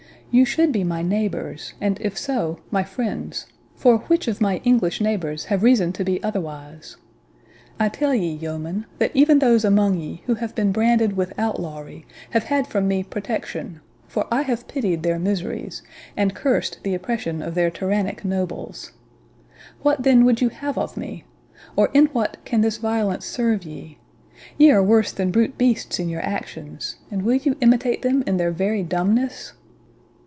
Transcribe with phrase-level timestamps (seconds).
[0.33, 5.01] You should be my neighbours, and, if so, my friends; for which of my English
[5.01, 6.95] neighbours have reason to be otherwise?
[7.77, 12.05] I tell ye, yeomen, that even those among ye who have been branded with outlawry
[12.29, 15.81] have had from me protection; for I have pitied their miseries,
[16.15, 18.93] and curst the oppression of their tyrannic nobles.
[19.81, 21.25] What, then, would you have of me?
[21.75, 26.21] or in what can this violence serve ye?—Ye are worse than brute beasts in your
[26.25, 29.51] actions, and will you imitate them in their very dumbness?"